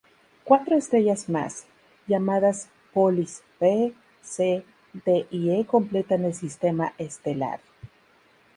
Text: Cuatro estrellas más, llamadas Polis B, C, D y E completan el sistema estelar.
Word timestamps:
Cuatro 0.45 0.75
estrellas 0.75 1.29
más, 1.29 1.67
llamadas 2.07 2.69
Polis 2.91 3.43
B, 3.59 3.93
C, 4.23 4.65
D 5.05 5.27
y 5.29 5.51
E 5.51 5.65
completan 5.67 6.25
el 6.25 6.33
sistema 6.33 6.95
estelar. 6.97 7.59